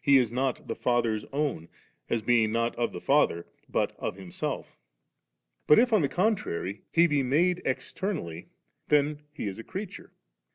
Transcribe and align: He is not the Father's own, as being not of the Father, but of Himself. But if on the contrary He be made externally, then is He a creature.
He 0.00 0.16
is 0.16 0.32
not 0.32 0.68
the 0.68 0.74
Father's 0.74 1.26
own, 1.34 1.68
as 2.08 2.22
being 2.22 2.50
not 2.50 2.74
of 2.76 2.92
the 2.92 3.00
Father, 3.02 3.46
but 3.68 3.94
of 3.98 4.16
Himself. 4.16 4.78
But 5.66 5.78
if 5.78 5.92
on 5.92 6.00
the 6.00 6.08
contrary 6.08 6.84
He 6.90 7.06
be 7.06 7.22
made 7.22 7.60
externally, 7.62 8.48
then 8.88 9.20
is 9.36 9.54
He 9.58 9.60
a 9.60 9.64
creature. 9.64 10.14